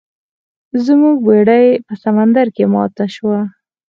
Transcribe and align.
زموږ 0.85 1.15
بیړۍ 1.27 1.67
په 1.85 1.93
سمندر 2.03 2.47
کې 2.55 2.63
ماته 2.73 3.05
شوه. 3.15 3.39